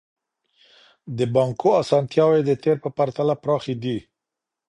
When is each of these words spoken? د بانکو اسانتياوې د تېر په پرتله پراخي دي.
د 1.17 1.19
بانکو 1.35 1.69
اسانتياوې 1.81 2.41
د 2.45 2.51
تېر 2.63 2.77
په 2.83 2.89
پرتله 2.97 3.35
پراخي 3.43 3.75
دي. 3.83 3.97